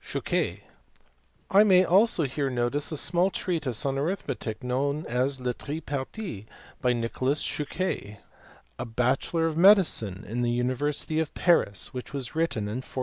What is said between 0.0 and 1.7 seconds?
Chuquet. I